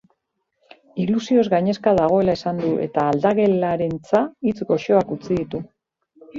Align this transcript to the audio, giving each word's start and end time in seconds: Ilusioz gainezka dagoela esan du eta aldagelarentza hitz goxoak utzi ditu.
Ilusioz 1.03 1.43
gainezka 1.55 1.93
dagoela 1.99 2.35
esan 2.41 2.63
du 2.65 2.73
eta 2.87 3.05
aldagelarentza 3.11 4.25
hitz 4.51 4.59
goxoak 4.75 5.17
utzi 5.21 5.35
ditu. 5.45 5.67